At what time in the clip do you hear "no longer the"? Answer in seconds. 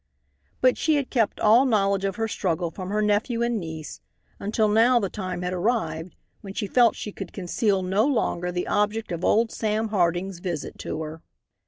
7.83-8.65